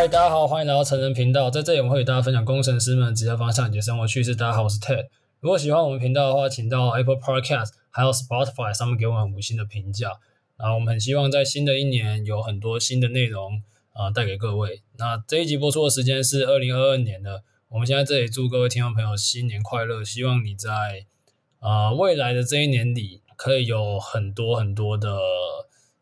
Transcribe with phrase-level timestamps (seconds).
[0.00, 1.50] 嗨，大家好，欢迎来到成人频道。
[1.50, 4.34] 在这里，我们会与大家分享工程师们职业方向以及生活趣事。
[4.34, 5.08] 大家好，我是 Ted。
[5.40, 10.12] 如果喜欢我们频道的话，请到 Apple Podcast 还有 Spotify 上面给我们五星的评价。
[10.56, 13.60] 然后我们很希望在新的一年有很多新的内容
[13.92, 14.80] 啊、带给各位。
[14.96, 17.42] 那这一集播出的时间是二零二二年的。
[17.68, 21.04] 我们现在这里祝各位听众朋友新年快乐，希望你在
[21.58, 25.18] 啊、未来的这一年里可以有很多很多的。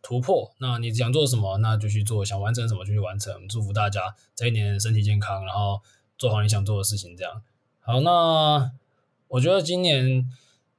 [0.00, 3.48] 突破，那你想做什么，那就去做；想完成什么就去完成。
[3.48, 5.80] 祝福大家这一年身体健康，然后
[6.16, 7.16] 做好你想做的事情。
[7.16, 7.42] 这样
[7.80, 8.70] 好，那
[9.28, 10.30] 我觉得今年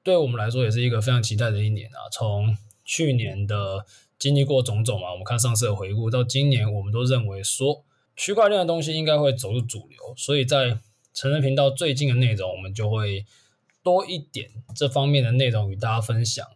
[0.04, 2.10] 对我们来说也是一个非常期待的一年啊。
[2.12, 3.86] 从去年的
[4.18, 7.84] 经历过种种嘛，我们看上次的回顾，到今年我们都认为说
[8.16, 10.80] 区块链的东西应该会走入主流，所以在
[11.14, 13.26] 成人频道最近的内容，我们就会
[13.84, 16.48] 多一点这方面的内容与大家分享。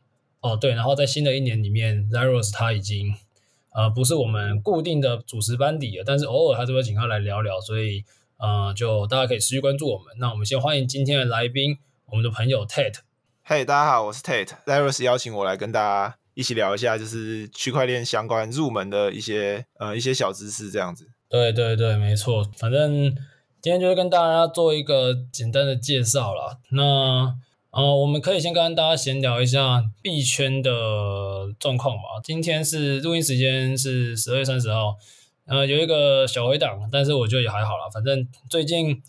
[0.43, 3.15] 哦，对，然后在新的一年里面，Zeros 他已经
[3.73, 8.03] 呃不是我们固定的主持班底了，但是偶尔还是会请他来聊聊，所以
[8.37, 10.13] 呃就大家可以持续关注我们。
[10.19, 11.77] 那我们先欢迎今天的来宾，
[12.07, 12.97] 我们的朋友 Tate。
[13.43, 14.49] 嘿，大家好，我是 Tate。
[14.65, 21.07] Zeros 邀请我来跟大家一起聊一下，就是区块链相关入门的一些呃一些小知识这样子。
[21.29, 23.15] 对对对，没错，反正
[23.61, 26.57] 今天就是跟大家做一个简单的介绍啦。
[26.71, 27.33] 那
[27.73, 32.21] 呃，我们可以先跟大家闲聊一下币圈的状况吧。
[32.23, 34.95] 今天是录音时间是十二月三十号，
[35.45, 37.89] 呃，有一个小回档，但是我觉得也还好啦。
[37.91, 39.01] 反正最近，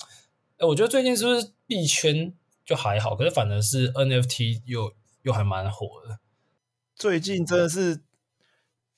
[0.61, 2.33] 我觉得最近是不是币圈
[2.65, 3.15] 就还好？
[3.15, 6.21] 可是反而是 NFT 又又还蛮火的。
[6.97, 8.01] 最近真的是，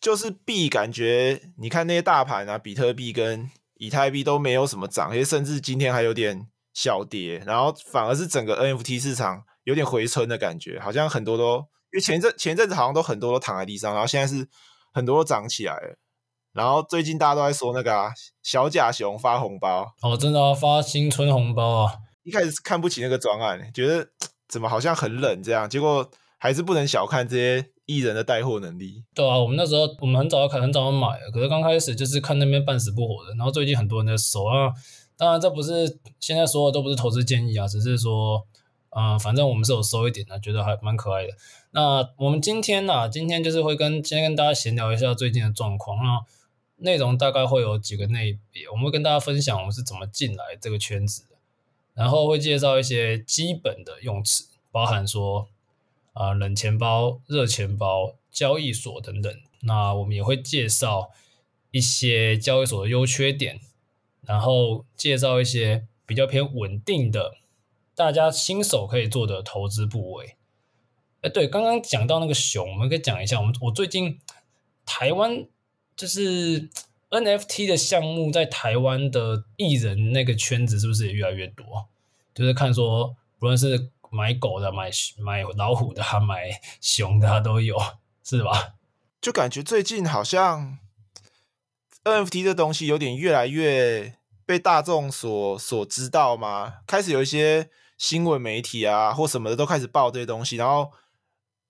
[0.00, 9.42] 就是币感觉，你看那些大盘啊，比特币跟以太币都没有什么涨，而且甚至今天还有点小跌，然后反而是整个 NFT 市场。
[9.66, 11.56] 有点回春的感觉，好像很多都，
[11.92, 14.48] 因为前阵前阵子好像都很多都躺在地上，然后现在是
[14.92, 15.98] 很多都涨起来了。
[16.52, 18.12] 然后最近大家都在说那个啊，
[18.44, 21.92] 小甲熊发红包哦，真的要发新春红包啊！
[22.22, 24.08] 一开始是看不起那个专案，觉得
[24.48, 26.08] 怎么好像很冷这样，结果
[26.38, 29.02] 还是不能小看这些艺人的带货能力。
[29.14, 34.72] 对啊，我们那时候我们很早就开，很早就买了，可是刚开始就是看那边半死不活的，然后最近很多人在收啊。
[35.18, 38.46] 当然这不是现在说的都不是投资建议啊，只是说。
[38.98, 41.34] 啊、反正我们是有收一点的，觉得还蛮可爱的。
[41.72, 45.98] 那我们今天呢、今天就是会跟今天跟大家闲聊一下最近的状况。
[45.98, 46.24] 那
[46.76, 51.36] 内容大概会有几个类别，我们会跟大家分享我们是怎么进来这个圈子的，
[51.92, 55.46] 然后会介绍一些基本的用词，包含说
[56.14, 59.30] 啊、冷钱包、热钱包、交易所等等。
[59.60, 61.10] 那我们也会介绍
[61.70, 63.60] 一些交易所的优缺点，
[64.22, 67.34] 然后介绍一些比较偏稳定的。
[67.96, 70.36] 大家新手可以做的投资部位，
[71.22, 73.40] 哎，对，刚刚讲到那个熊，我们可以讲一下。
[73.40, 74.20] 我们我最近
[74.84, 75.46] 台湾
[75.96, 76.68] 就是
[77.08, 81.88] NFT 的项目，在台湾的艺人那个圈子是不是也越来越多？
[82.34, 86.50] 就是看说，不论是买狗的、买买老虎的、买
[86.82, 87.78] 熊的都有，
[88.22, 88.74] 是吧？
[89.22, 90.78] 就感觉最近好像
[92.04, 96.80] NFT 这东西有点越来越被大众所所知道吗？
[96.86, 97.70] 开始有一些。
[97.96, 100.92] 新闻媒体啊，或什么的都开始报这些东西，然后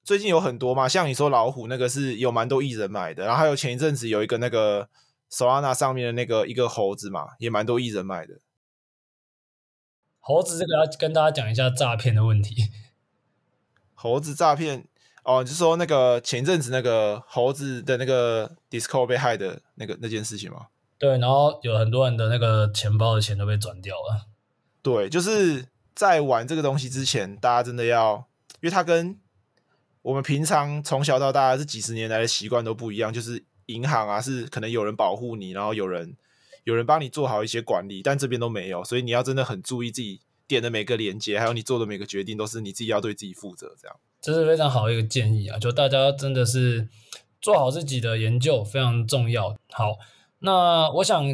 [0.02, 4.88] 最近有很多嘛，像你说老虎那个是有蛮多艺人买的，然后还有前一阵子有一个那个
[5.30, 8.40] Solana 上面的那个一个猴子嘛，也蛮多艺人买的。
[10.18, 12.70] 猴子这个要跟大家讲一下诈骗的问题。
[13.94, 14.88] 猴子诈骗
[15.22, 20.66] 哦，就是说那个前阵子那个猴子的那个 Discord 被害的那个那件事情吗？
[20.98, 24.26] 对，然后有很多人的那个钱包的钱都被转掉了。
[24.82, 25.68] 对，就是。
[25.96, 28.28] 在玩这个东西之前，大家真的要，
[28.60, 29.18] 因为它跟
[30.02, 33.10] 我们平常从小到大这几十年来的习惯都不一样。
[33.10, 36.14] 就是银行啊，是可能有人保护你，然后有人
[36.64, 43.74] 有人帮你做好一些管理，但这边都没有，所以你要真的很注意自己点的每个连接，还有你做的每个决定，都是你自己要对自己负责。
[43.80, 45.58] 这样，这是非常好的一个建议啊！
[45.58, 46.86] 就大家真的是
[47.40, 49.56] 做好自己的研究非常重要。
[49.70, 49.96] 好，
[50.40, 51.24] 那我想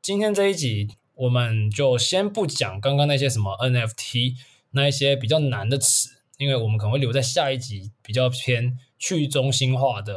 [0.00, 0.88] 今天这一集。
[1.22, 4.34] 我们就先不讲刚刚那些什么 NFT
[4.72, 10.14] 那一些比较难的词，因为我们可能会留在下一集比较偏去中心化的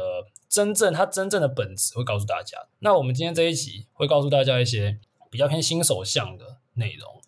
[0.48, 2.58] 真正它真正的本质会告诉大家。
[2.80, 4.98] 那我们今天这一集会告诉大家一些
[5.30, 7.20] 比较偏新手向的内容。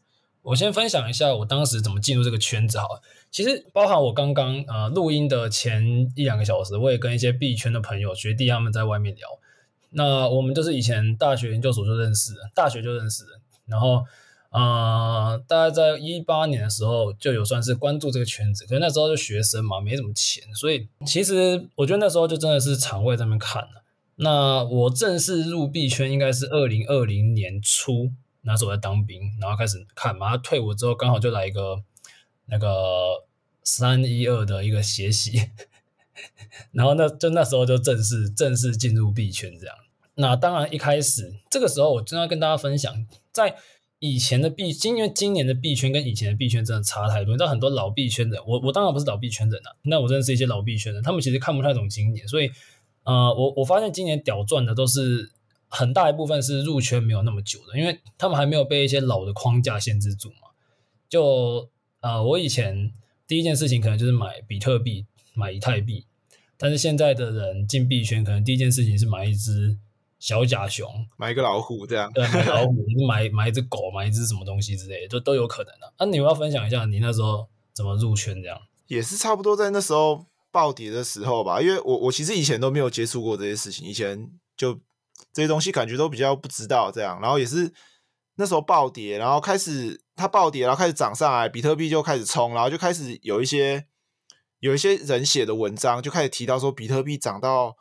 [0.42, 3.02] 我先分享一下我当时怎么进入这个圈子好了。
[3.30, 9.28] 其实包含我刚刚呃录音的前一两个小时，我也跟一些币圈的朋友学弟他们在外面聊。
[9.90, 13.40] 那我们就是以前大学研究所就认识的，大学就认识的。
[13.68, 14.04] 然后，
[14.50, 23.82] 呃，大概在一八年的时候就有算是关注这个圈子，可是那时候就学生嘛，没什么钱，所以其实我觉得那时候就真的是场外在那边看了。
[24.16, 28.10] 那我正式入币圈应该是二零二零年初，
[28.40, 30.36] 那时候我在当兵，然后开始看嘛。
[30.36, 31.82] 退伍之后刚好就来一个
[32.46, 33.24] 那个
[33.62, 35.50] 三一二的一个血洗，
[36.72, 39.76] 然后那就那时候就正式正式进入币圈这样。
[40.18, 43.56] 那当然一开始这个时候我正要跟大家分享，在
[43.98, 47.32] 以前的币，因为今年的币圈跟以前的币圈真的差太多。
[47.32, 52.50] 你知道很多老币圈人，我我当然不是老币圈人啊，那我认识一些老币圈人，他们其实看不太懂今年，所以。
[53.04, 55.30] 呃，我我发现今年屌赚的都是
[55.68, 60.50] 很大一部分是入圈没有那么久的，因为他们还没有被一些老的框架限制住嘛。
[61.08, 62.92] 就呃，我以前
[63.26, 66.04] 第一件事情可能就是买比特币、买以太币，
[66.58, 69.78] 但是现在的人进币圈，可能第一件事情是买一只
[70.18, 72.74] 小甲熊，买一个老虎这样，对，买老虎，
[73.08, 75.92] 买 买一只狗，买一只什么东西之类的，就都有可能的。
[75.98, 78.58] 那、啊、你们要分享一下你那时候怎么入圈这样？
[78.86, 80.26] 也是差不多在那时候。
[80.50, 84.72] 暴跌的时候吧，因为我我其实以前都没有接触过这些事情，以前就
[85.30, 87.70] 这些东西感觉都比较不知道这样，然后也是
[88.36, 93.86] 那时候暴跌，然后开始它暴跌，然后开始涨上来，比特币就开始冲，然后就开始有一些
[94.60, 97.76] 有一些人写的文章就开始提到说比特币涨到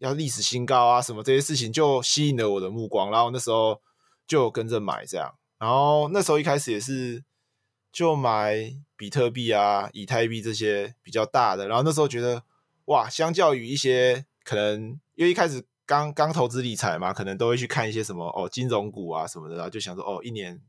[0.00, 3.80] 要历史新高啊什么这些事情，就吸引了我的目光，然后那时候
[4.26, 7.22] 就跟着买这样，然后那时候一开始也是
[7.92, 8.76] 就买。
[9.00, 12.42] 比特币啊，以太币这些比较大的，然后那时候觉得
[12.84, 20.60] 哇，相较于一些可能，因为一开始刚刚投资理财嘛，可能都会去看一些什么哦，金融股啊什么的，然后就想说哦，一年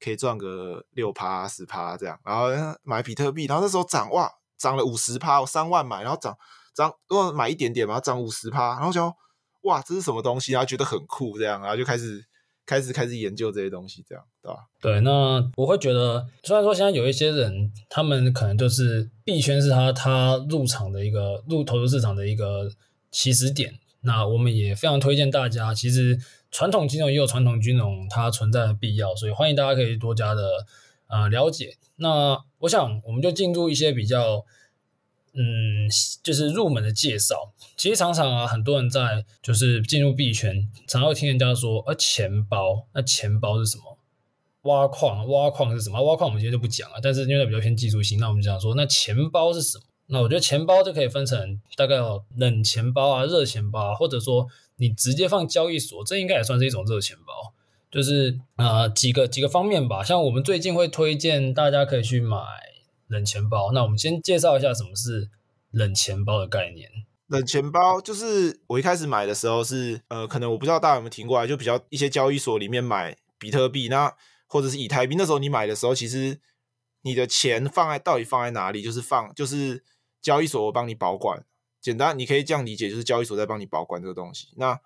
[0.00, 2.48] 可以赚个六趴十趴这样，然后
[2.82, 4.28] 买比特币，然后那时候涨哇，
[4.58, 6.36] 涨了五十趴，我三万买，然后涨
[6.74, 9.12] 涨，如果买一点点嘛，涨五十趴，然后就
[9.62, 10.52] 哇，这是什么东西？
[10.52, 12.24] 然后觉得很酷这样，然后就开始。
[12.66, 14.58] 开始开始研究这些东西，这样对吧？
[14.80, 22.70] 对，那我会觉得，虽然说现在有一些人，他们可能就是币圈是他他入场的一个入投资市场的一个
[23.10, 23.74] 起始点。
[24.02, 26.16] 那我们也非常推荐大家，其实
[26.52, 30.64] 传统金融也有传统金融它存在的必要，所以欢迎大家可以多加的
[31.08, 31.76] 呃了解。
[31.96, 34.44] 那我想我们就进入一些比较。
[35.32, 35.88] 嗯，
[36.22, 37.52] 就是入门的介绍。
[37.76, 42.86] 其实常常啊，很多人在就是进入币圈，常会听人家说，呃，钱包。
[42.92, 43.98] 那钱包是什么？
[44.62, 46.02] 挖矿，挖矿是什么？
[46.02, 46.98] 挖矿我们今天就不讲了。
[47.02, 49.84] 但是因为比较偏技术性，那我们讲说，那钱包是什么？
[50.08, 57.54] 那我觉得钱包就可以分成大概有冷钱包啊、热钱包，或者说你直接放交易所，这应该也算是一种热钱包。
[57.90, 60.02] 就是啊、呃，几个几个方面吧。
[60.02, 62.36] 像我们最近会推荐大家可以去买。
[63.10, 65.28] 冷钱包，那我们先介绍一下什么是
[65.72, 66.88] 冷钱包的概念。
[67.26, 74.14] 冷钱包就是我一开始买的时候是，呃，可能我不知道大家有没有听过来，就比较一些交易所里面买比特币，那
[74.46, 75.16] 或者是以太币。
[75.18, 76.38] 那时候你买的时候，其实
[77.02, 78.80] 你的钱放在到底放在哪里？
[78.80, 79.82] 就是放，就是
[80.22, 81.44] 交易所帮你保管。
[81.80, 84.54] 简单，你可以这样理解，就是交易所在帮你保管这个东西。
[84.56, 84.78] 那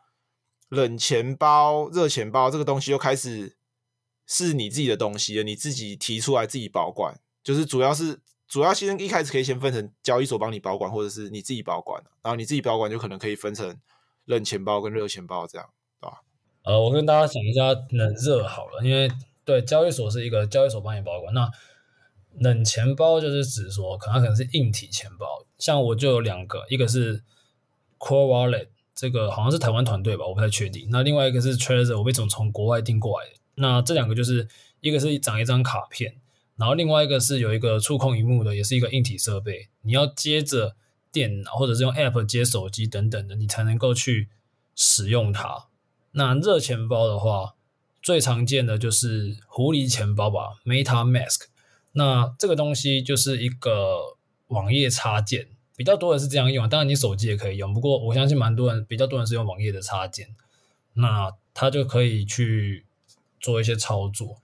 [0.71, 3.57] 冷钱包、热钱包这个东西又开始
[4.27, 7.21] 是你自己的东西了，你自己提出来自己保管。
[7.45, 8.19] 就是主要是
[8.49, 13.79] 主要先一开始可以先分成交易所帮你保管，或者是你自己保管，然后你自己保管就可能可以分成
[14.25, 15.69] 冷钱包跟热钱包这样，
[16.01, 16.23] 对吧？
[16.65, 19.11] 呃，我跟大家讲一下冷热好了，因为
[19.45, 21.51] 对交易所是一个交易所帮你保管，那
[22.39, 27.23] 冷钱包就是指说可能可能是硬体钱包，像我就有两个，一个是
[27.99, 30.89] Core Wallet，这个好像是台湾团队吧，我不太确定。
[30.91, 33.35] 那另外一个是 Trezor，我被从从国外订过来的。
[33.57, 34.49] 那这两个就是
[34.81, 36.17] 一个是长一张卡片。
[36.57, 40.77] 然后另外一个是有一个触控荧幕的，也是一个硬体设备，你要接着
[41.11, 44.29] 电脑或者是用 App 接手机等等的，你才能够去
[44.77, 45.67] 使用它。
[46.13, 47.55] 那热钱包的话，
[48.01, 51.47] 最常见的就是狐狸钱包吧，MetaMask。
[51.93, 54.17] 那这个东西就是一个
[54.49, 60.35] 网页插件，比较多人是这样用，当然你手机也可以用，不过我相信蛮多人比较多人是用网页的插件，
[60.95, 62.85] 那它就可以去
[63.41, 64.37] 做一些操作。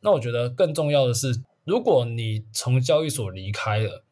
[0.00, 4.02] 那我觉得更重要的是，如果你从交易所离开了，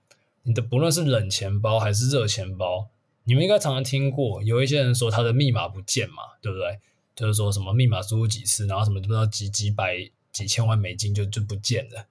[0.43, 2.89] 你的不论是冷钱包还是热钱包，
[3.25, 6.79] 你们应该常常听过，有一些人说他的密码不见嘛，对不对？
[7.15, 9.97] 就是说什么密码输入几次，然后什么不知道几几百
[10.31, 12.05] 几千万美金就就不见了，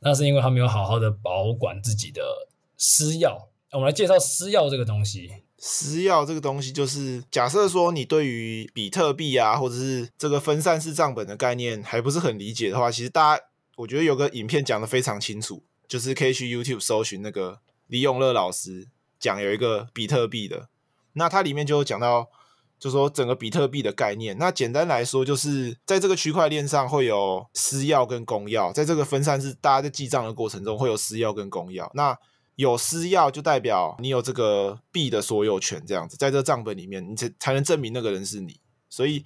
[0.00, 3.46] 那是因为他没有好好的保管自己的私钥。
[3.70, 5.34] 我们来介绍私钥这个东西。
[5.56, 13.44] 私钥这个东西，就是假设说你对于比特币啊，或者是这个分散式账本的概念还不是很理解的话，其实大家
[13.76, 18.88] 我觉得有个影片讲得非常清楚，就是可以去 YouTube 搜寻那个李永乐老师
[19.18, 20.68] 讲有一个比特币的，
[21.14, 22.28] 那它里面就讲到，
[22.78, 24.36] 就说整个比特币的概念。
[24.38, 31.90] 那简单来说，就是在这个区块链上会有私钥跟公钥，在这个分散式大家在记账的过程中会有私钥跟公钥。
[31.94, 32.16] 那
[32.56, 38.60] 有私钥就代表你有这个币的所有权，这样子，在这账本里面，你才才能证明那个人是你。
[38.88, 39.24] 所以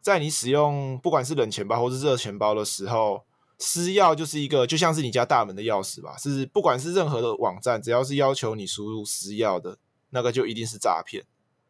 [0.00, 3.22] 在你使用不管是冷钱包或是热钱包的时候，
[3.58, 9.78] 私钥就是一个就像是你家大门的钥匙吧，是不管是任何的网站，只要是要求你输入私钥的，
[10.10, 11.24] 那个就一定是诈骗。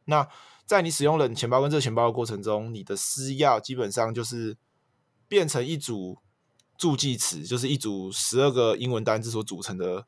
[0.06, 0.26] 那
[0.64, 4.56] 在你使用冷钱包跟热钱包的过程中，你的私钥基本上就是
[5.28, 6.18] 变成一组
[6.78, 10.06] 助记词，就是一组十二个英文单字所组成的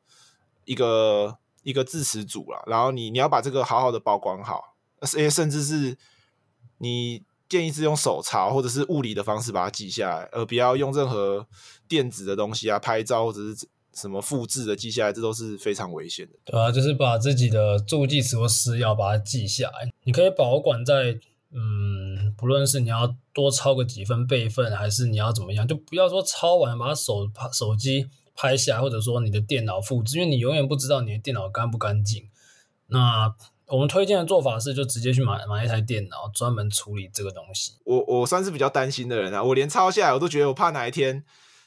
[0.65, 2.63] 一个一个字词组啦。
[2.65, 5.95] 然后你你要把这个好好的保管好，而且甚至是
[6.79, 7.23] 你。
[7.49, 11.47] 建议是用手抄或者是物理的方式把它记下来，而不要用任何
[11.87, 16.33] 电子的东西啊，拍照或者是什么复制的记下来，这都是非常危险的。
[16.45, 21.19] 对啊，就是把自己的助记词或私钥把它记下来，你可以保管在
[21.51, 32.29] 嗯，不论是你要多抄个几分备份，还是你要怎么样，就不要说抄完把手手机拍下来，或者说你的电脑复制，因为你永远不知道你的电脑干不干净。
[32.87, 33.33] 那
[33.67, 37.73] 我们推荐的做法是，就直接去买买一台电脑，专门处理这个东西。
[37.85, 41.23] 我我算是比较担心的人啊，我连抄下来我都觉得我怕哪一天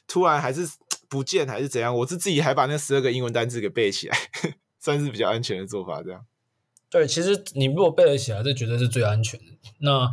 [0.07, 0.67] 突然还是
[1.07, 4.17] 不见还是怎样，我是自己还把那十二个英文单词给背起来，
[4.79, 6.01] 算是比较安全的做法。
[6.01, 6.25] 这样。
[6.89, 9.45] 对，其实你如果背得起来，这绝对是最安全的。
[9.79, 10.09] 那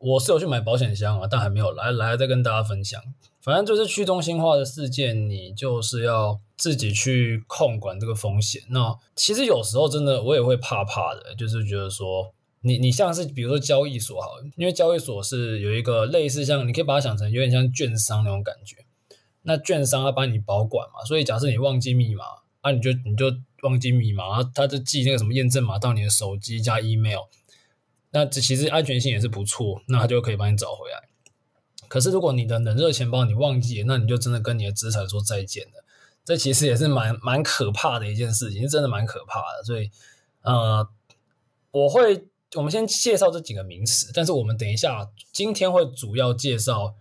[0.00, 3.00] 我是有去买保险箱啊，但还没有来来再跟大家分享。
[3.40, 8.62] 反正就是去中心化的事件，你就是要自己去控管这个风险。
[8.68, 18.76] 那其实有时候真的我也会怕怕的，就是觉得说你你像是比如说交易所好，因为交易所是有一个类似像你可以把它想成有点像券商那种感觉。
[19.42, 22.24] 那券商要帮你保管嘛，所以假设你忘记密码
[22.60, 27.20] 啊，你就你就忘记密码，然后他就寄那个什么验证码到你的手机加 email，
[28.12, 31.08] 那这其实安全性也是不错，那他就可以帮你找回来。
[31.88, 35.84] 可是，如果你的冷热钱包你忘记，那你就真的跟你的资产说再见了。
[36.24, 39.64] 这其实也是蛮蛮可怕的一件事情，是真的蛮可怕的。
[39.64, 39.90] 所以，
[40.42, 40.88] 呃，
[41.72, 46.94] 我会我们先介绍这几个名词，但是我们等一下今天会主要介绍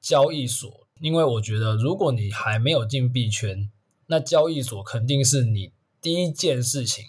[0.00, 3.70] 交易所，因为我觉得如果你还没有进币圈，
[4.06, 7.04] 那交易所肯定是你第一件事情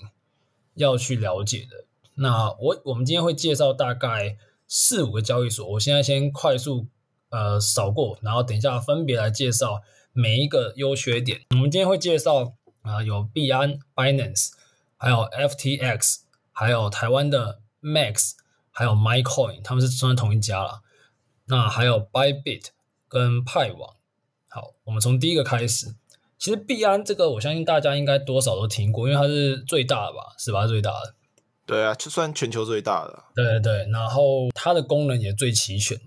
[0.76, 1.86] 要去了解的。
[2.16, 6.88] 那我我们今天会介绍大概四五个交易所，我现在先快速。
[7.36, 11.42] 呃，扫过，然后等一下分别来介绍每一个优缺点。
[11.50, 12.54] 我们今天会介绍
[12.84, 14.52] 啊、有币安 （Binance），
[14.98, 16.18] 还有 FTX，
[16.52, 18.34] 还有台湾的 Max，
[18.70, 20.84] 还有 MyCoin，他们是算同一家了。
[21.46, 22.66] 那还有 Bybit
[23.08, 23.96] 跟派网。
[24.48, 25.96] 好，我们从第一个开始。
[26.38, 30.68] 其实币安这个，我相信大家应该多少都听过，因为它是最大的吧，是吧？
[30.68, 31.16] 最大的。
[31.66, 33.24] 对啊，就算全球最大的。
[33.36, 36.00] 对对对，然后它的功能也最齐全。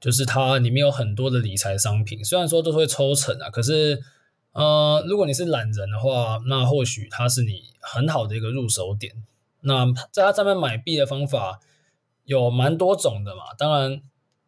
[0.00, 4.02] 就是它里面有很多的理财商品，虽然说都会抽成啊，可是，
[4.50, 9.14] 呃，如果你是懒人的话，那或许它是你很好的一个入手点。
[9.60, 11.60] 那在它上面买币的方法
[12.24, 14.02] 有蛮多种的嘛，当然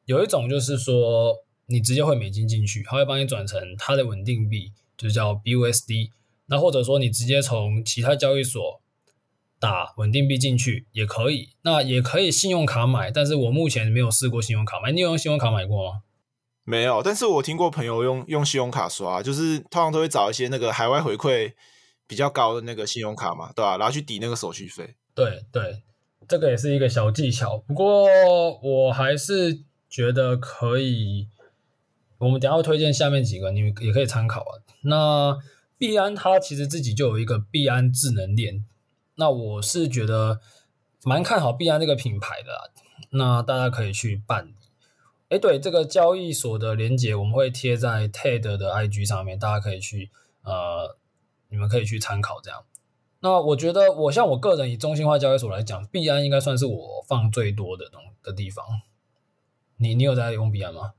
[0.06, 6.11] 有一种就是说你直接汇美金进去，它会帮你转成它的稳定币，就叫 BUSD。
[6.47, 8.80] 那或者说你直接从其他交易所。
[9.64, 14.92] 打稳定币进去也可以，那也可以信用卡买，但是我目前没有试过信用卡买。
[14.92, 16.02] 你有用信用卡买过吗？
[16.64, 21.52] 没有，但是我听过朋友用用信用卡刷，就是通常都会找一些那个海外回馈
[22.06, 23.76] 比较高的那个信用卡嘛，对吧？
[23.76, 24.94] 然后去抵那个手续费。
[25.14, 25.83] 对对，
[26.28, 27.59] 这个也是一个小技巧。
[27.59, 28.06] 不过
[28.62, 31.28] 我还是觉得可以，
[32.18, 34.52] 我们等下会推荐下面几个，你们也可以参考啊。
[34.85, 35.37] 那
[35.76, 38.64] 币安它其实自己就有一个币安智能链。
[39.16, 40.40] 那我是觉得
[41.04, 42.73] 蛮看好币安这个品牌的，
[43.11, 44.54] 那大家可以去办理。
[45.28, 50.11] 诶，对，这个交易所的连接我们会贴在 TED 的 IG 上面，大家可以去
[50.42, 50.97] 呃，
[51.49, 52.64] 你们可以去参考这样。
[53.21, 58.64] 那我觉得我像我个人以中心化交易所来讲，币安应该算是我放最多的东的地方。
[59.76, 60.94] 你你有在用币安吗？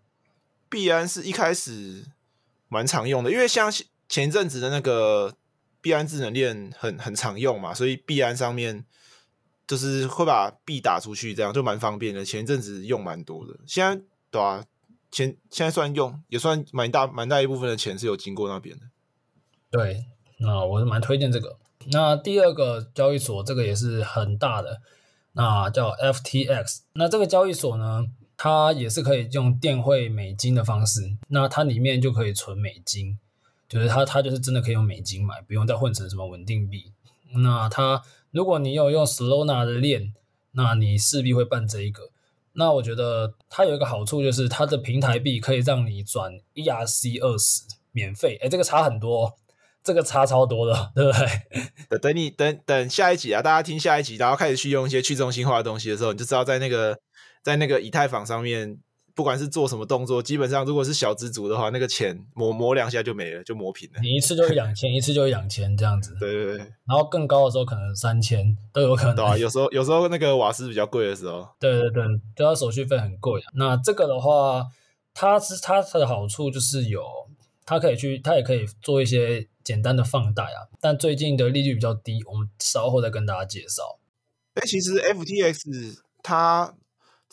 [0.70, 2.06] 币安是一开始
[2.68, 3.72] 蛮常用的，因为像
[4.08, 5.36] 前一阵子的那个。
[5.86, 8.84] 币安智能链很很常用嘛，所以币安上面
[9.68, 12.26] 就是会把币打出去，这样就蛮方便的。
[12.26, 14.66] 前一阵子用蛮多的，现在对啊，
[15.12, 18.86] 前现在算用也算蛮大蛮大一部分的钱是有经过那边的。
[19.70, 20.08] 对，
[20.40, 21.56] 那我是蛮推荐这个。
[21.92, 24.82] 那第二个交易所，这个也是很大的，
[25.34, 26.80] 那叫 FTX。
[26.94, 33.20] 那这个交易所呢，它也是可以用电汇美金的方式，那它里面就可以存美金。
[33.68, 36.92] 就是它，它就是真的可以用美金买，不用再换成什么稳定币。
[37.36, 40.14] 那它，如果你有用 Solana 的链，
[40.52, 42.10] 那你势必会办这一个。
[42.54, 48.38] 那我觉得它有一个好处，就是它的平台币可以让你转 ERC 二十免费。
[48.42, 49.34] 诶，这个差很多，
[49.84, 51.28] 这个差超多的，对不对？
[51.90, 56.98] 等等你等等下一集啊，大家听下一集，然后开始去用一些去中心化的东西的时候，你就知道在那个
[57.44, 58.78] 在那个以太坊上面，
[59.16, 64.00] 不管是做什么动作，基本上如果是小资族的话，那个钱磨磨两下就没了，就磨平了。
[64.02, 66.16] 你一次就一两千，一次就一两千这样子。
[66.20, 66.58] 对对对。
[66.86, 69.16] 然后更高的时候可能三千都有可能。
[69.16, 71.48] 对啊，有时候有时候那个瓦斯比较贵的时候。
[71.60, 72.04] 对对对，
[72.36, 73.42] 都要手续费很贵。
[73.56, 74.68] 那这个的话，
[75.14, 77.02] 它是它的好处就是有，
[77.66, 79.48] 它可以去，它也可以做一些。
[79.66, 83.98] 简单的放贷啊，但最近的利率比较低，我们稍后再跟大家介绍。
[84.54, 86.76] 哎，其实 FTX 它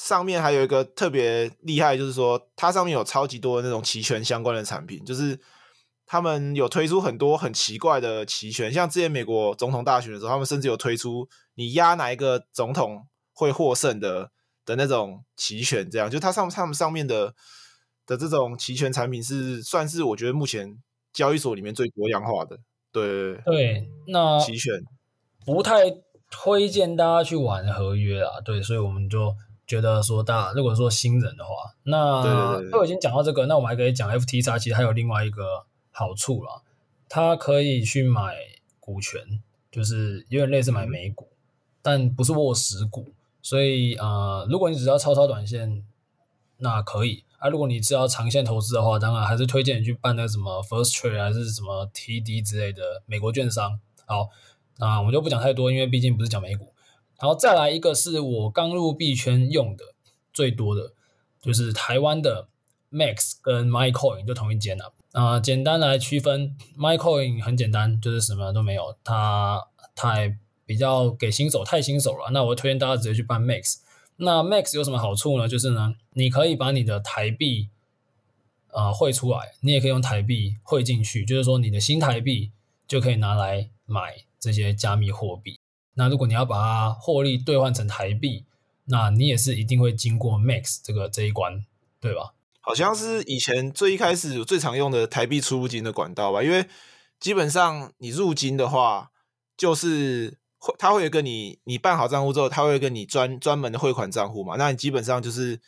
[0.03, 5.39] 上面还有一个特别厉害，就是说它上面有超级多的那种期权相关的产品，就是
[6.05, 14.31] 他们有推出很多很奇怪的期权，像之前美国总统大选的时候，他们甚至有推出你压哪一个总统会获胜的
[14.65, 16.11] 的那种期权，这样。
[16.11, 17.35] 就它上他们上面的
[18.07, 20.79] 的这种期权产品是算是我觉得目前。
[21.15, 22.57] 交易所里面最多样化的，
[22.91, 24.73] 对对，那期权。
[25.45, 25.83] 不太
[26.31, 29.35] 推荐大家去玩合约啊，对，所以我们就
[29.73, 31.51] 觉得说，大家如果说新人的话，
[31.85, 36.61] 那都已经讲到这个，那我们还可以讲 FTX，其实还有另外一个好处啦，
[37.09, 38.37] 它可以去买
[38.79, 41.39] 股权，就是有点类似买美股，嗯、
[41.81, 45.83] 但不是握实股，所以呃，如果你只要超超短线，
[46.59, 47.25] 那可以。
[47.39, 53.81] 啊，如果你是要长线投资的话，当然还是推荐你去办那个什么 First Trade 还是什么 TD 之类的美国券商。
[54.05, 54.29] 好，
[54.77, 56.72] 那我们就不讲太多，因为毕竟不是讲美股。
[57.23, 59.95] 然后再来一个是我刚入币圈用的
[60.33, 60.93] 最多的，
[61.41, 62.49] 就是台湾的
[62.91, 64.93] Max 跟 MyCoin 就同一间了。
[65.13, 70.37] 啊、简单来区分，MyCoin 很简单，就是什么都没有，它太
[70.67, 72.31] 比较给新手，太新手了。
[72.33, 73.77] 那我推荐大家直接去办 Max。
[74.17, 75.47] 那 Max 有什么好处呢？
[75.47, 77.69] 就是呢，你可以把你的台币
[78.73, 82.51] 啊汇出来，你也可以用台币汇进去，就是说你的新台币
[82.89, 85.61] 就可以拿来买这些加密货币。
[85.95, 88.45] 那如果你要把它获利兑换成台币，
[88.87, 91.65] 那你也是一定会经过 Max 这个这一关，
[92.01, 92.35] 对吧？
[92.61, 96.67] 好像是以前最一开始最常用的台币出入金的管道吧，因为
[97.19, 99.11] 基本上你入金的话
[99.57, 100.39] 就是。
[100.65, 104.55] 会，他会跟你，你办好账户之后，他会跟你专专门的汇款账户嘛？
[104.57, 105.61] 那你基本上就是，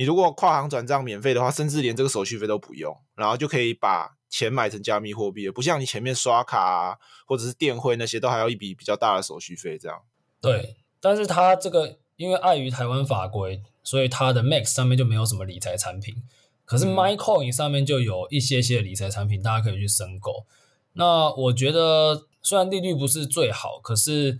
[0.00, 5.52] 你如果跨行转账免费的话，甚至连这个手续费都不用，然后就可以把钱买成加密货币了。
[5.52, 10.00] 不像你前面刷卡啊，或者是电汇那些，都还要一笔比较大的手续费这样。
[10.40, 16.22] 对，但是它这个因为碍于台湾法规，所以它的 Max 上面就没有什么理财产品。
[16.64, 20.46] 可是 MyCoin 上面就有一些些理财产品，大家可以去申购。
[20.94, 22.26] 那我觉得。
[22.42, 24.38] 虽然利率不是最好，可是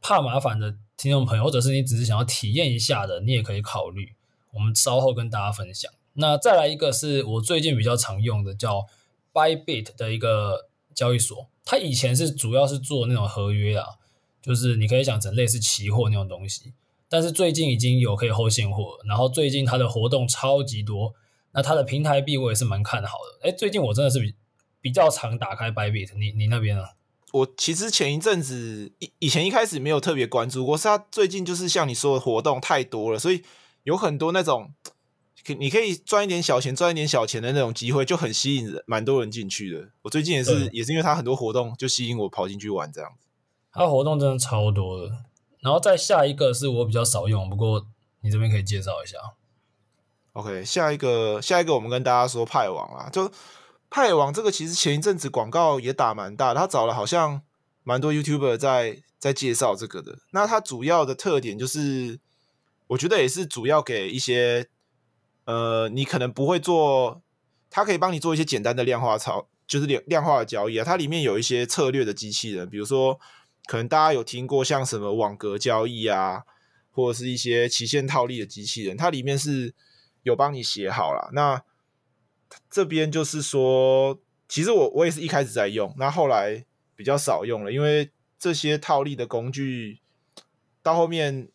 [0.00, 4.14] 怕麻烦的听众朋友，或者是你只是想要体验一下的，你也可以考虑。
[4.52, 5.90] 我们稍后跟大家分享。
[6.14, 8.86] 那再来一个是我最近比较常用的，叫
[9.32, 11.48] Bybit 的一个交易所。
[11.64, 13.86] 它以前是主要是做那种合约啊，
[14.42, 16.72] 就是你可以想成类似期货那种东西。
[17.08, 21.14] 但是最近已经有可以 hold 现货，然后最近它的活动超级多。
[21.52, 23.48] 那它的平台币我也是蛮看好的。
[23.48, 24.34] 诶，最近我真的是比
[24.80, 26.84] 比较常打开 Bybit，你你那边呢？
[27.32, 33.42] 我其实前一阵子以以前一开始没有特别关注过，是它最近就是像你说的活动太多了，所以
[33.84, 34.72] 有很多那种
[35.44, 39.88] 可你可以赚一点小钱、赚一点小钱的那种机会，就很吸引人，蛮多人进去的。
[40.02, 43.26] 我最近也是也是因为他很多活动，就吸引我跑进去玩这样子。
[43.72, 45.10] 他活动真的超多的，
[45.60, 47.86] 然后再下一个是我比较少用，不过
[48.20, 49.16] 你这边可以介绍一下。
[50.32, 53.30] OK，下一个下一个我们跟大家说派网啊，就。
[53.90, 57.40] 派网这个其实前一阵子广告也打蛮大的，他找了好像
[57.84, 60.18] 蛮多 YouTuber 在在介绍这个的。
[60.32, 62.20] 那它主要的特点就是，
[62.88, 64.68] 我觉得也是主要给一些
[65.44, 67.22] 呃，你可能不会做，
[67.70, 70.84] 它可以帮你做一些简单的量化操，就是量量化的交易啊。
[70.84, 73.18] 它里面有一些策略的机器人，比如说
[73.66, 76.44] 可能大家有听过像什么网格交易啊，
[76.90, 79.74] 或者是一些期限套利的机器人，它里面是
[80.22, 81.30] 有帮你写好了。
[81.32, 81.62] 那
[82.70, 86.64] 这边就是说，其实我我也是一开始在用，那后来
[86.96, 90.00] 比较少用了，因为这些套利的工具
[90.82, 91.48] 到后面，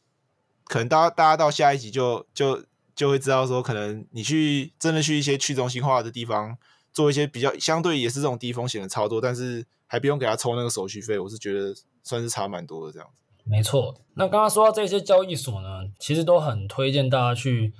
[0.65, 2.63] 可能大家大家到下一集就就
[2.95, 6.57] 就会知道说，可能你去真的去一些去中心化的地方
[6.91, 11.73] 做一些比较相对也是这种低风险的操作，但是还不用给他抽那个手续费，我是觉得
[12.03, 13.13] 算是差蛮多的这样子。
[13.43, 17.73] 没错，那刚刚说到这些交易所呢，其实都很推荐大家去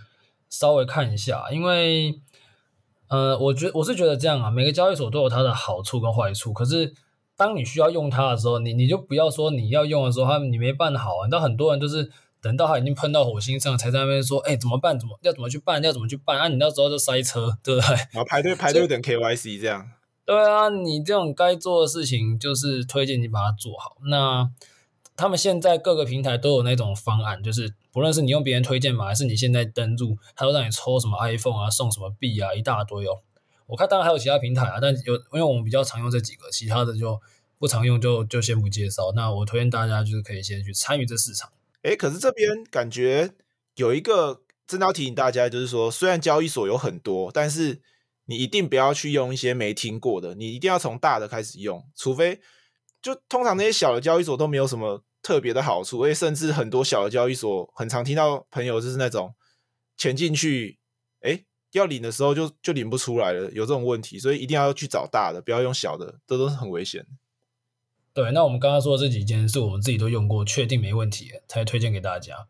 [0.50, 2.20] 稍微看一下，因为。
[3.10, 6.52] 呃，我觉我是觉得这样啊，每个交易所都有它的好处跟坏处。
[6.52, 6.92] 可是
[7.36, 11.28] 当你需要用它的时候，你你就不要说你要用的时候，他你没办好啊。
[11.30, 12.10] 那很多人都是
[12.44, 15.00] 等到他已经喷到火星上，才在那边说，哎，怎么办？
[15.00, 15.82] 怎么要怎么去办？
[15.82, 16.38] 要怎么去办？
[16.38, 17.96] 啊，你那时候就塞车，对不对？
[18.12, 19.90] 然后排队排队等 KYC 这样。
[20.26, 23.96] 对啊，你这种该做的事情就是推荐你把它做好。
[24.10, 24.50] 那
[25.16, 33.22] 他们现在各个平台都有那种方案，就是不论是你用别人推荐码，还是你现在登录，他都让你抽什么 iPhone 啊，送什么币啊，一大堆哦。
[33.68, 37.22] 我看当然还有其他平台啊，但有因为我们比较常用这几个，其他的就
[37.58, 39.14] 不常用就，就就先不介绍。
[39.16, 41.50] 那我推荐大家就是可以先去参与这市场。
[41.84, 43.32] 诶，可是这边感觉
[43.76, 47.82] 有一个真的要提醒大家，就是说虽然交易所有很多，但是。
[48.26, 52.40] 你一定不要去用一些没听过的，你一定要从大的开始用，除非
[53.02, 59.36] 就通常那些小的交易所都没有什么特别的好处，因为甚至很多小的交易所很常听到朋友就是那种
[59.98, 60.80] 钱进去，
[61.20, 61.44] 哎，
[61.74, 67.06] 要领的时候就就领不出来了，有这种问题，所以一定要去找大的，不要用小的，这都是很危险。
[68.14, 72.48] 对，那我们刚刚说的这几间是我们自己都用过，确定没问题才推荐给大家。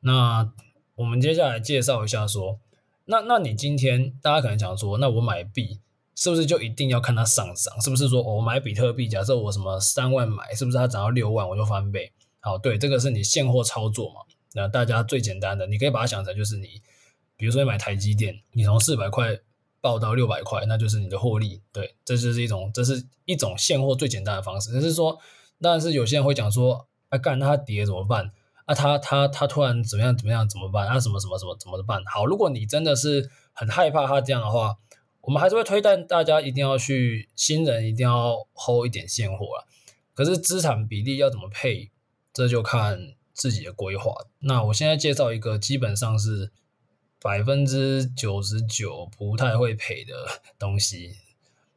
[0.00, 0.50] 那
[0.94, 2.58] 我们接下来介绍一下说。
[3.04, 5.80] 那那你今天大家可能讲说，那我买币
[6.14, 7.80] 是不是就一定要看它上涨？
[7.82, 12.12] 是不是说我买比特币，假设我什么三万买，是不是它涨到六万我就翻倍？
[12.40, 14.20] 好，对，这个是你现货操作嘛？
[14.54, 16.80] 那大家最简单的，你可以把它想成就是你，
[17.36, 19.36] 比如说你买台积电，你从四百块
[19.82, 21.60] 报到六百块，那就是你的获利。
[21.72, 24.72] 对，这就是一种，这是一种现货最简单的方式。
[24.72, 25.18] 就是说，
[25.60, 28.32] 当然是有些人会讲说，啊，干它跌怎么办？
[28.64, 30.86] 啊，他他他突然怎么样怎么样怎么办？
[30.86, 32.00] 啊，什么什么什么怎么办？
[32.06, 34.76] 好，如果你真的是很害怕他这样的话，
[35.22, 39.66] 我们还是会推荐大家一定要去新人一定要 hold 一点现货啊。
[40.14, 41.90] 可是资产比例要怎么配，
[42.32, 44.14] 这就看自己的规划。
[44.40, 46.52] 那我现在介绍一个基本上是
[47.22, 50.14] 百分之九十九不太会赔的
[50.58, 51.16] 东西，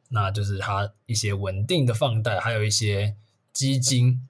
[0.08, 3.14] 那就是它一些稳定的放贷，还有一些
[3.52, 4.28] 基金。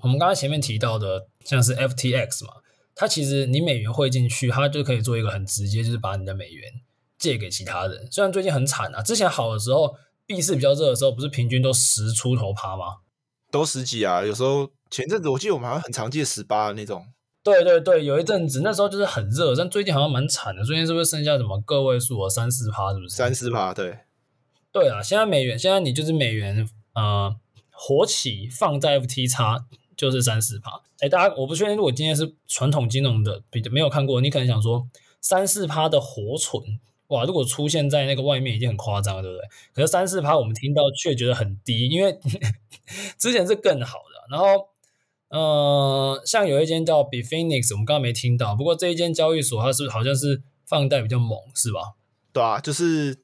[0.00, 1.28] 我们刚才前面提到的。
[1.42, 2.56] 像是 FTX 嘛，
[2.94, 6.70] 它其实你美元汇进去，它就可以做一个很直接，就是把你的美元
[7.18, 8.06] 借给其他人。
[8.12, 12.98] 虽然最近很惨啊，之前好的时候，币市比较热的时候，不是平均都十出头趴吗？
[13.50, 17.06] 都十几啊，有时候前阵子我记得我们好像很常借十八那种。
[17.42, 20.64] 对对对，有一阵子那时候就是很热，但最近好像蛮惨的。
[20.64, 23.16] 最近是不是剩下什么个位数啊，三四趴是不是？
[23.16, 23.98] 三四趴，对。
[24.72, 27.34] 对啊，现在美元，现在你就是美元，呃，
[27.70, 29.64] 活期放在 FTX。
[29.96, 34.88] 就是三四趴，哎，大家我不确定，如果今天是传统金融的，比没有看过，你可能想说
[35.20, 39.44] 三四趴的活存，哇，如果出现在那个外面已经很夸张了，对不对？
[39.74, 42.18] 可是三四趴我们听到却觉得很低，因为
[43.20, 44.26] 之前是更好的。
[44.30, 44.69] 然后，
[45.30, 51.94] 呃，像有一间叫 Bifinix，我们刚刚没听到，不过这一间交易所它是好像是放贷比较猛，是吧？
[52.32, 53.22] 对啊，就是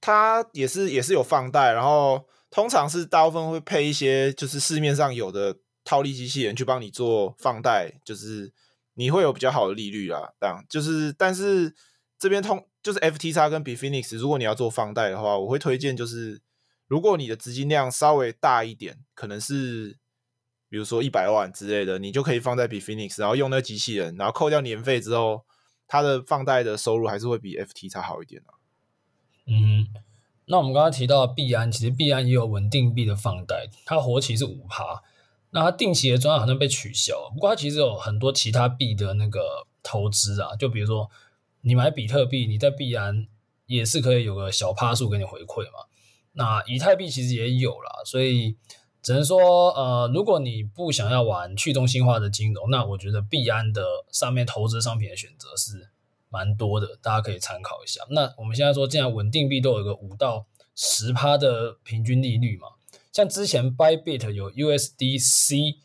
[0.00, 5.58] 它也是也是有放贷，然后通常是大部分会配一些就是市面上有的。
[5.84, 8.52] 套利机器人去帮你做放贷，就是
[8.92, 10.20] 你会有比较好的利率啊。
[10.38, 11.74] 这样就是，但是
[12.18, 16.42] 这边通就是 FTX 跟 Bifinix，如果你要做放贷的话，我会推荐就是，
[16.88, 19.96] 如果你的资金量稍微大一点，可能是
[20.68, 25.44] 比如说一百万之类的，你就可以放在 Bitfinex，然后用那个机器人，然后扣掉年费之后，
[25.86, 28.54] 它的放贷的收入还是会比 FT 差好一点啊。
[29.46, 29.86] 嗯，
[30.46, 35.02] 那我们刚刚提到币安，其实币安也有稳定币的放贷，它活期是五趴。
[35.50, 41.10] 那它定期的专案好像被取消，不过它其实有很多其他币的那个投资啊，就比如说
[41.62, 43.26] 你买比特币，你在币安
[43.64, 45.86] 也是可以有个小趴数给你回馈嘛。
[46.32, 48.58] 那以太币其实也有啦，所以
[49.02, 55.88] 只能说，呃，如果你不想要玩去中心化的金融，那我觉得币安的上面投资商品的选择是
[56.28, 58.02] 蛮多的，大家可以参考一下。
[58.10, 62.68] 那我们现在说，既然稳定币都有一个五到十趴的平均利率嘛。
[63.10, 65.76] 像之前 Bybit 有 USDC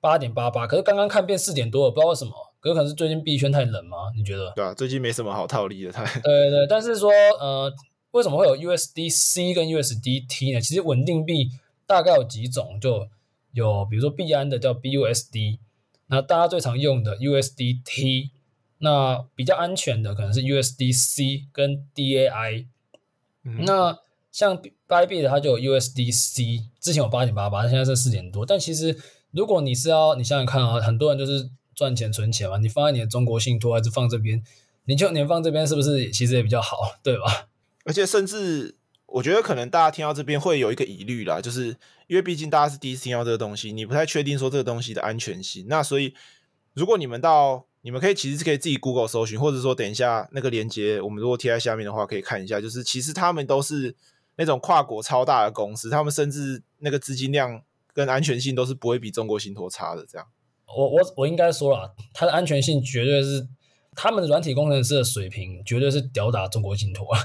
[0.00, 4.10] 八点八八，可是刚刚看变四点多了，不知道为什么，可能是最近币圈太冷吗？
[4.16, 4.50] 你觉得？
[4.56, 6.04] 对啊，最近没什么好套利的，太。
[6.20, 7.72] 对对对，但是说呃，
[8.12, 10.60] 为什么会有 USDC 跟 USDT 呢？
[10.60, 11.50] 其实稳定币
[11.90, 13.08] 大概有几种，就
[13.52, 15.58] 有比如说币安的叫 BUSD，
[16.06, 18.30] 那大家最常用的 USDT，
[18.78, 22.66] 那比较安全的可能是 USDC 跟 DAI，、
[23.44, 23.98] 嗯、那。
[24.32, 28.46] 像 Bybit 它就有 USDC，之前有八点八八，现在是四点多。
[28.46, 28.96] 但其实
[29.32, 34.40] 如果你是要，你想想看啊，很多人就是赚钱存钱嘛，你放在你的中国信托还是放这边，
[34.84, 37.48] 你就你放这边是不是其实也比较好，对吧？
[37.84, 38.76] 而且甚至
[39.12, 45.66] 我觉得可能大家听到这边会有一个疑虑啦，就是因为毕竟大家是第一次听到这个东西，你不太确定说这个东西的安全性。
[45.68, 46.14] 那所以
[46.74, 53.96] 如果你们到你们可以其实是可以自己 Google 搜寻，或者说等一下那个链接，我们如果贴在下面的话，可以看一下，就是其实他们都是。
[54.36, 60.06] 那种跨国超大的公司，他们甚至那个资金量跟安全性都是不会比中国信托差的。
[60.06, 60.26] 这样，
[60.66, 63.46] 我我我应该说了，它的安全性绝对是
[63.94, 67.20] 他们的软体工程师的水平绝对是吊打中国信托 啊。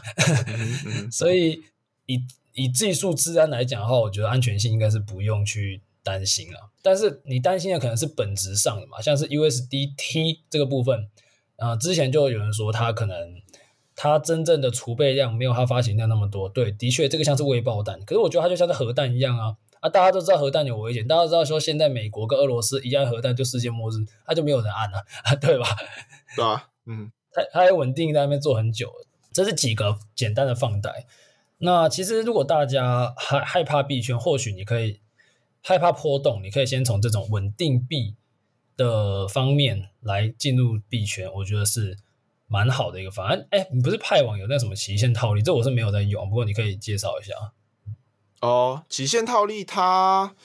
[1.10, 1.64] 所以
[2.06, 2.22] 以
[2.54, 6.72] 以技术治安来讲的话，我觉得安全性应该是不用去担心了。
[6.82, 11.10] 但是你担心的可能是本质上的嘛，像是 USDT 这个部分，
[11.58, 13.42] 啊、呃，之前就有人说它可能
[13.96, 16.48] 它真正的储备量没有它发行量那么多。
[16.48, 19.58] 对，的确这个像是未爆弹，可是我觉得它就像是核弹一样啊。
[19.82, 25.06] 啊，大家都知道核弹有危险，大家都知道说现在美国跟俄罗斯一按核弹就世界末日，它就没有人按了，
[25.42, 25.68] 对吧？
[26.36, 28.92] 对啊，嗯，它它还稳定在那边做很久，
[29.32, 31.06] 这是几个简单的放贷。
[31.60, 35.00] 那其实如果大家害害怕币圈，或许你可以
[35.62, 38.16] 害怕波动，你可以先从这种稳定币
[38.76, 41.98] 的方面来进入币圈，我觉得是
[42.48, 43.48] 蛮好的一个方案。
[43.52, 47.34] 哎，你不是派网有那什么期限套利，这我是没有在用，不过你可以介绍一下。
[48.42, 50.36] 哦，期限套利它，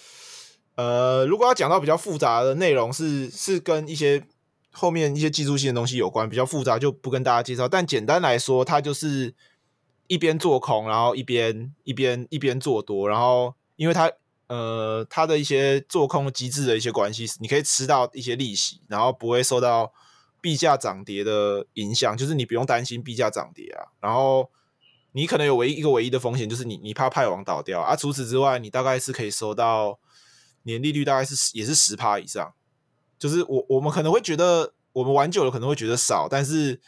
[0.77, 4.23] 呃，如果要讲到比较复杂的内容，是是跟一些
[4.71, 7.69] 后面一些技术性的东西有关，比较复杂就不跟大家介绍。
[7.69, 9.35] 但简单来说，它就是
[10.11, 14.11] 一边做空，然后一边一边一边做多，然后因为它
[14.49, 19.93] 呃它的一些做空机制的一些关系，你可以吃到一些利息，然后不会受到
[20.41, 24.51] 币价涨跌的影响，就是你不用担心币价涨跌啊，然后。
[25.13, 27.97] 你可能有唯一一个唯一的风险，就是你你怕派网倒掉啊。
[27.97, 29.99] 除此之外，你大概是可以收到
[30.63, 32.55] 年利率大概是也是十趴以上。
[33.19, 36.81] 就是我我们可能会觉得我们玩久了可能会觉得少，但是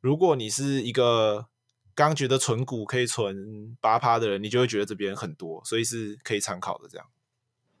[0.00, 1.48] 如果你是一个
[1.96, 6.88] 刚觉得存股可以存八趴的人，你就会觉得这边很多，所以是可以参考的。
[6.88, 7.06] 这样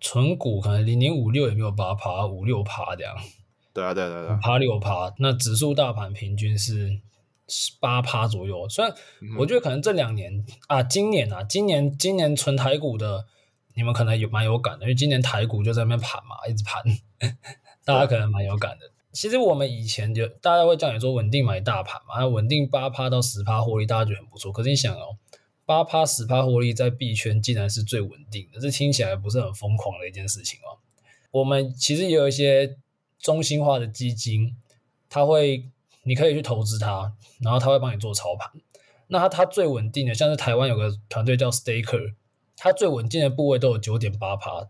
[0.00, 3.14] 存股可能零零五六也没有八趴，五六趴这样。
[3.72, 7.00] 对啊，对啊，对啊，五趴六趴，那指数大盘平均是。
[7.78, 8.92] 八趴左右，虽然
[9.38, 13.24] 我觉得可能这两年、嗯、啊，今年啊，今年今年存台股的，
[13.76, 16.82] 你们可能有蛮有感的，因为今年台股就在那边盘嘛，一直盘，
[17.86, 18.90] 大家可能蛮有感的。
[19.16, 24.52] 其实我们以前就大家会叫你说稳定买大盘嘛，稳定八趴到十趴获利，大家觉得很不错。
[24.52, 25.16] 可是你想哦，
[25.64, 30.78] 八趴十趴获利在币圈竟然是最稳定的，这听起来不是很疯狂的一件事情哦。
[31.30, 32.76] 我们其实也有一些
[33.18, 34.56] 中心化的基金，
[35.08, 35.70] 它会。
[36.08, 38.48] 你可以去投资它，然后它会帮你做操盘。
[39.08, 42.14] 那它它最稳定的，像是台湾有个团队叫 Staker，
[42.56, 44.68] 它最稳定的部位都有九点八趴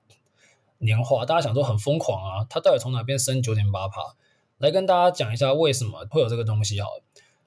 [0.79, 1.27] 年化。
[1.27, 4.17] 大家想说很疯狂啊，它到底从哪边升九点八趴？
[4.59, 7.03] 来跟大家讲一下为什么会有这个东西好了。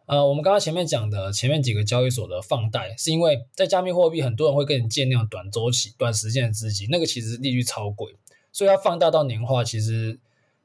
[0.05, 8.15] 呃，我们刚刚前面讲的前面几个交易所的放贷，是因为在加密货币，很多人会跟你借那种短周期、短时间的资金，那个其实利率超贵，
[8.51, 10.19] 所以它放大到年化，其实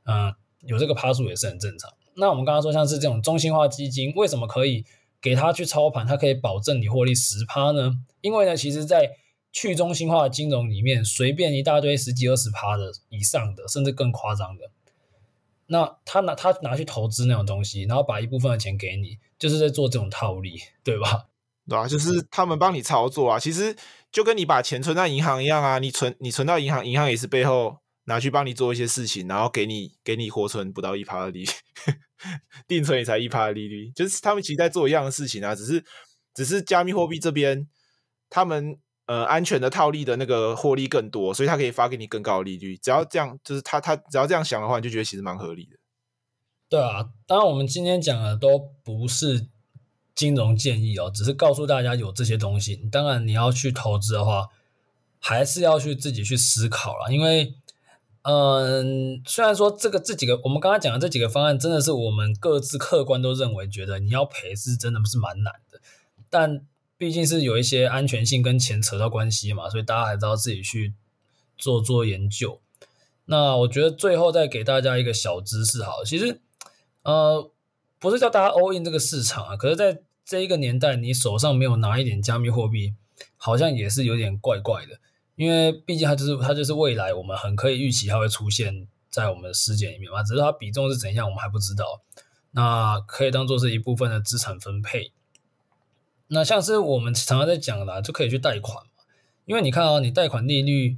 [0.04, 0.34] 嗯、
[0.66, 1.92] 有这个趴数也是很正常。
[2.16, 4.84] 那我们刚刚说，像是这种中心化基金，为什么可以
[5.20, 6.06] 给他去操盘？
[6.06, 7.92] 它可以保证你获利十趴呢？
[8.20, 9.10] 因为呢，其实，在
[9.52, 14.70] 去中心化的金融里面，随便一大堆十几二十趴的以上的，甚至更夸张的，
[15.66, 21.26] 那他拿他拿去投资那种东西，然后把一部分的钱给你，就是在做这种套利，对吧？
[21.68, 23.38] 对啊，就是他们帮你操作啊。
[23.38, 23.74] 其实
[24.12, 27.78] 就跟你把钱存在银行一样啊，你存你存到银行，银行也是背后。
[28.06, 31.50] 拿去帮你做一些事情，然后给你给你活存不到一趴的利率，
[32.68, 35.82] 定存也才一趴的利率，就是他们其实在做一样的事情啊，只是
[36.34, 37.66] 只是加密货币这边
[38.28, 42.76] 他们呃安全的套利的那个获利更多，所以他可以发给你更高的利率。
[42.76, 45.76] 只要这样，就是他他只要这样想的话，你就觉得其实蛮合理的。
[46.68, 49.46] 对啊，当然我们今天讲的都不是
[50.14, 52.76] 金融建议哦，只是告诉大家有这些东西。
[52.90, 54.48] 当然你要去投资的话，
[55.18, 57.54] 还是要去自己去思考了，因为。
[58.26, 65.78] 嗯，虽然说这个这几个我们刚刚讲的这几个方案真的是我们各自客观都认为觉得你要赔是真的不是蛮难的，
[66.30, 66.64] 但
[67.04, 70.94] 毕竟是有一些安全性跟钱扯到关系嘛，所以大家还是要自己去
[71.58, 72.62] 做做研究。
[73.26, 76.40] 那我觉得最后再给大家一个小知识好，其实
[77.02, 77.50] 呃
[77.98, 82.94] 不是叫大家 all in 这个市场啊，可是在这一个年代，你手上没有拿一点加密货币，
[83.36, 84.98] 好像也是有点怪怪的。
[85.36, 92.00] 因为毕竟它就是它就是未来，我们很可以预期它会出现在我们的世界里面嘛，只是它比重是怎样，我们还不知道。
[92.52, 95.12] 那可以当做是一部分的资产分配。
[96.28, 99.04] 那像是我们常常在讲的，就可以去贷款嘛，
[99.44, 100.96] 因为你看啊，你贷款利率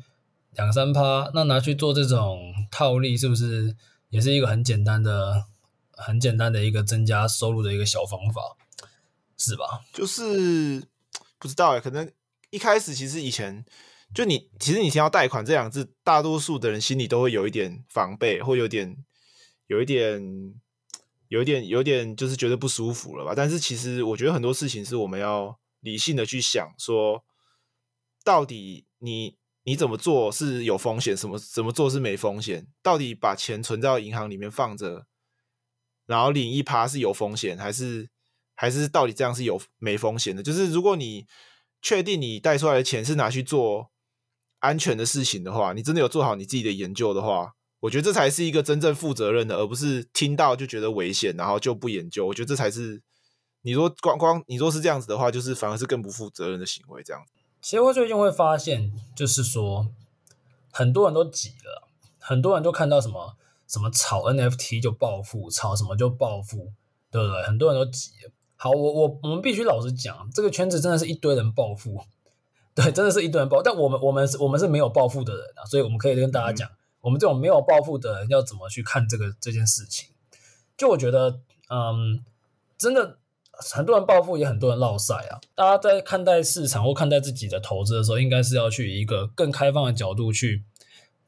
[0.52, 3.76] 两三趴，那拿去做这种套利，是不是
[4.10, 5.44] 也是一个很简单的、
[5.90, 8.56] 很简单的一个增加收入的一个小方法，
[9.36, 9.84] 是吧？
[9.92, 10.82] 就是
[11.38, 12.10] 不知道哎，可能
[12.50, 13.64] 一开始其实以前。
[14.14, 18.96] 就你，其实你听到贷款这两字，大多数的人心里都会有一点防备，或有点、
[19.66, 20.54] 有一点、
[21.28, 23.34] 有点、有点，就是觉得不舒服了吧？
[23.34, 27.24] 但是其实我觉得很多事情是我们要理性的去想，说
[28.24, 32.66] 到底你你怎么做是有风险，什么怎么做是没风险？
[32.82, 35.06] 到底把钱存在银行里面放着，
[36.06, 38.08] 然后领一趴是有风险，还是
[38.54, 40.42] 还是到底这样是有没风险的？
[40.42, 41.26] 就是如果你。
[41.82, 43.92] 确定你带出来的钱是拿去做
[44.58, 47.52] 安全的事情的话，你真的有做好你自己的研究的话，
[47.86, 52.26] 我觉得这才是一个真正负责任的，而不是听到就觉得危险，然后就不研究。
[52.26, 53.00] 我觉得这才是
[53.62, 57.00] 你说光光你说是这样子的话，就是反而是更不负责任的行为。
[57.04, 57.22] 这样，
[57.60, 59.86] 协会最近会发现，就是说
[60.72, 61.86] 很多人都急了，
[62.18, 63.36] 很多人都看到什么
[63.68, 66.72] 什么炒 NFT 就暴富，炒什么就暴富，
[67.12, 67.42] 对不对？
[67.44, 68.32] 很多人都急了。
[68.56, 72.00] 好，我我我们必须老实讲，这个圈子真的是一堆人暴富，
[72.74, 73.62] 对，真的是一堆人暴。
[73.62, 76.68] 但我们我们是我们是没有暴富的人啊，所以我们可以跟大家讲，
[77.06, 80.08] 我们这种没有暴富的人要怎么去看这个这件事情。
[80.76, 81.40] 就我觉得，
[81.70, 82.24] 嗯，
[82.76, 83.18] 真的
[83.52, 85.38] 很多人暴富，也很多人落赛啊。
[85.54, 90.64] 大家在看待市场或看待自己的投资的时候，应该是要去一个更开放的角度去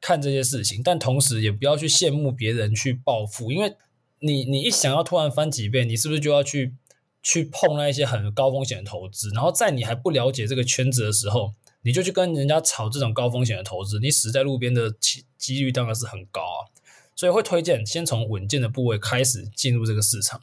[0.01, 3.77] 看这些事情，但同时也不要去羡慕别人去暴富，因为
[4.19, 6.75] 你你一想要突然翻几倍，你是不是就要去？
[7.21, 11.53] 去碰那一些很高风险的投资，然后在你还不了解这个圈子的时候，
[11.89, 16.69] 你就去跟人家炒这种高风险的投资，你死在路边的几几率当然是很高啊。
[17.17, 20.43] 所以会推荐先从稳健的部位开始进入这个市场。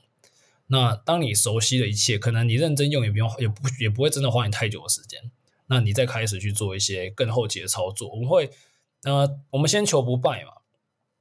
[0.70, 5.30] 那当你熟悉了一切，可能你认真用也不用，也不也不会真的花你太久的时间。
[5.68, 8.10] 那你再开始去做一些更后期的操作。
[8.10, 8.50] 我们会，
[9.04, 10.54] 呃，我们先求不败嘛，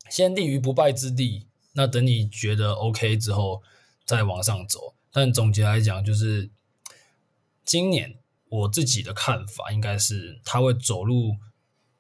[0.09, 1.47] 先立于不败之地。
[1.75, 3.63] 那等你觉得 OK 之后，
[4.07, 4.95] 再往上走。
[5.13, 6.51] 但总结来讲，就是
[7.65, 8.17] 今年
[8.55, 11.37] 我自己的看法应该是，它会走入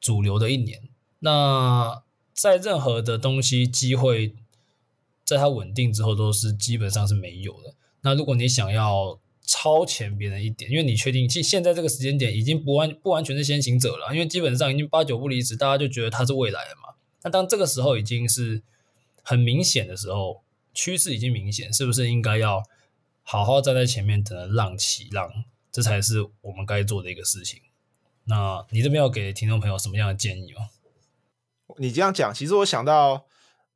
[0.00, 0.82] 主流的一年。
[1.20, 4.34] 那在任何的东西机会，
[5.24, 7.74] 在它稳定之后，都是基本上是没有的。
[8.02, 16.94] 那如果你想要超前别人一点，因为你确定，其实现在这个时间点已经不完不完全是先行者了，因为基本上已经八九不离十，大家就觉得它是未来了嘛。
[17.22, 18.62] 那当这个时候已经是
[19.22, 22.62] 很明显的时候，趋势已经明显，是不是应该要？
[23.26, 27.60] 好好站在前面，等着浪起浪，这才是我们该做的一个事情。
[28.26, 30.60] 那你这边要给听众朋友什么样的建议吗？
[31.78, 33.24] 你这样讲，其实我想到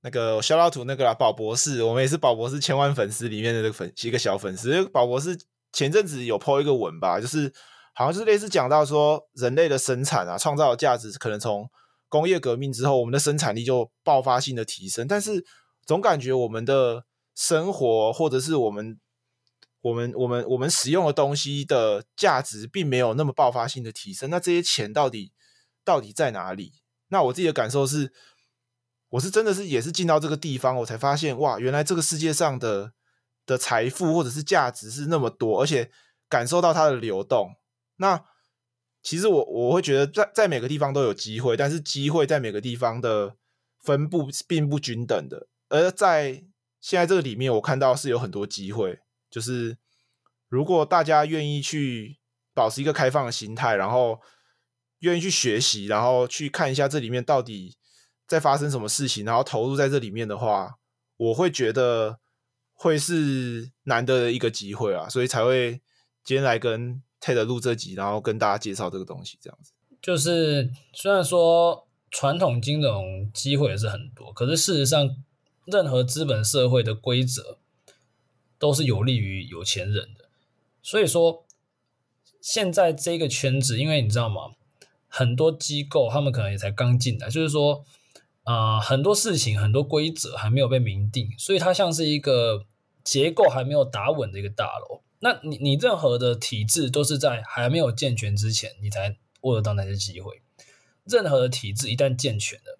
[0.02, 4.84] 那个 shout out to 那个啦，宝博士，我们也是宝博士千万粉丝里面的这个粉一个小粉丝。
[4.90, 5.36] 宝博士
[5.72, 7.52] 前阵子有 po 一个文吧，就是
[7.94, 11.68] 好像就是类似讲到说，人类的生产啊，创造的价值可能从
[12.08, 15.44] 工业革命之后，我们的生产力就爆发性的提升，但是
[15.84, 19.00] 总感觉我们的生活或者是我们
[19.80, 25.32] 我们我们我们使用的东西的价值并没有那么爆发性的提升，那这些钱到底
[25.84, 26.72] 到底在哪里？
[27.08, 28.12] 那我自己的感受是，
[29.10, 32.92] 我是真的是也是进到这个地方，我才发现哇，原来这个世界上的
[33.46, 35.90] 的财富或者是价值是那么多，而且
[36.28, 37.54] 感受到它的流动。
[37.96, 38.24] 那
[39.02, 43.36] 其实我我会觉得在在每个地方都有机会，但是机会在每个地方的
[43.80, 45.48] 分布并不均等的。
[45.68, 46.44] 而在
[46.80, 48.98] 现在这个里面，我看到是有很多机会。
[49.30, 49.76] 就是
[50.48, 52.18] 如果大家愿意去
[52.54, 54.20] 保持一个开放的心态，然后
[55.00, 57.76] 愿意去学习，然后去看一下这里面到底
[58.26, 60.78] 在发生什么事情，然后投入在这里面的话，
[61.16, 62.18] 我会觉得
[62.72, 65.80] 会是难得的一个机会啊，所以才会
[66.24, 69.72] 今天来跟 Ted 录这集，然后跟大家介绍这个东西，这样子。
[70.00, 75.16] 就是虽然说传统金融机会也是很多，可是事实上，
[75.66, 77.58] 任何资本社会的规则。
[78.58, 80.24] 都是有利于有钱人的，
[80.82, 81.44] 所以说
[82.40, 84.52] 现在这个圈子，因为你知道吗？
[85.06, 87.84] 很多机构他们可能也才刚进来，就是说，
[88.42, 92.66] 啊、很多事情很多规则还没有被明定，所以它像是一个
[93.04, 95.02] 结构还没有打稳的一个大楼。
[95.20, 100.42] 那你你任何的体制都是在还没有健全之前，你才握得到那些机会。
[101.04, 102.78] 任何的体制一旦健全了，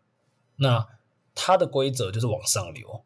[0.57, 0.87] 那
[1.35, 3.05] 它的规则就是往上流。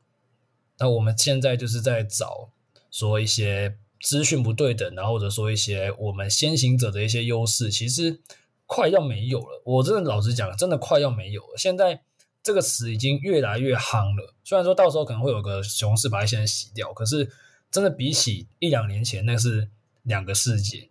[0.78, 2.50] 那我们现在就是在找。
[2.92, 8.20] 说一些资讯不对等，然后或者说一些我们先行者的一些优势，其实
[8.66, 9.62] 快要没有了。
[9.64, 11.56] 我真的老实讲，真的快要没有了。
[11.56, 12.02] 现在
[12.42, 14.34] 这个词已经越来越夯了。
[14.44, 17.30] 虽然说到时候可能会有个熊市把一些人洗掉，可是
[17.70, 19.70] 真的比起一两年前，那是
[20.02, 20.90] 两个世界。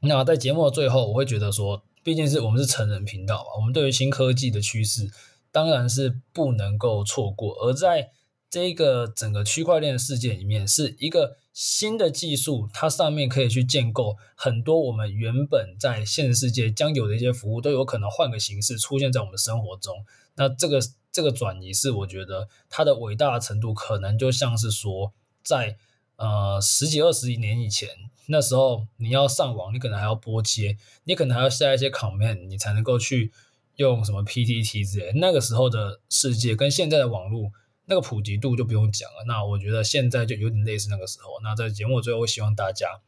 [0.00, 5.10] 那在节目的最后，我会觉得说，毕竟是我们是成人频道嘛，我们对于新科技的趋势
[5.50, 8.12] 当然是不能够错过，而在。
[8.48, 20.04] 这个整个区块链的世界里面，是一个新的技术，它上面可以去建构很多我们原本在现实世界将有的一些服务，都有可能换个形式出现在我们生活中。
[20.36, 20.78] 那这个
[21.10, 25.76] 这个转移是我觉得它的伟大的程度，可能就像是说在，
[26.16, 27.88] 呃十几二十几年以前，
[28.26, 33.32] 那时候你要上网，你可能还要拨接，你可能还要下一些 command，你才能够去
[33.74, 35.12] 用什么 PTT 之类。
[35.16, 37.50] 那个时候的世界跟现在的网络。
[37.86, 39.24] 那个普及度就不用讲了。
[39.26, 41.40] 那我觉得现在就有点类似那个时候。
[41.42, 43.00] 那在节目最后，希望大家，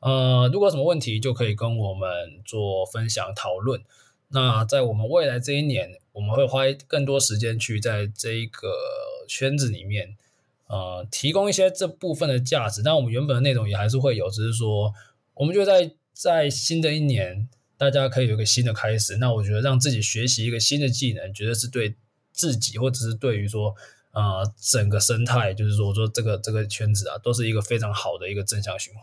[0.00, 2.08] 呃，如果有什么问题，就可以跟我们
[2.44, 3.82] 做分享讨论。
[4.28, 8.72] 那在我们未来这一年，我们会花更多时间去在这一个
[9.28, 10.16] 圈子里面，
[10.66, 12.82] 呃，提供一些这部分的价值。
[12.82, 14.92] 但我们原本的内容也还是会有，只是说，
[15.34, 19.16] 我们就在在新的一年，大家可以有一个新的开始。
[19.18, 21.94] 那我觉得让自己学习一个新的技能，觉得是对
[22.32, 23.76] 自己，或者是对于说，
[24.16, 29.02] 呃，整个生态，就是说，我说这个这个圈子啊，都是一个非常好的一个正向循环。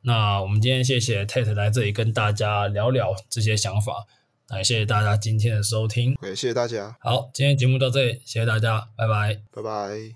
[0.00, 4.06] 那我们今天谢谢 Tate 来这里跟大家聊聊这些想法，
[4.46, 6.96] 感谢谢大家今天的收听，也，谢谢大家。
[7.00, 10.14] 好，今天节目到这里，谢谢大家，拜拜，拜拜。